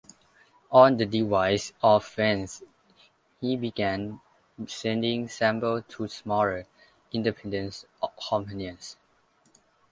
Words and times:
On 0.71 0.97
the 0.97 1.03
advice 1.03 1.73
of 1.83 2.03
friends, 2.03 2.63
he 3.39 3.55
began 3.55 4.19
sending 4.65 5.27
samples 5.27 5.83
to 5.89 6.07
smaller, 6.07 6.65
independent 7.11 7.85
companies. 8.27 8.97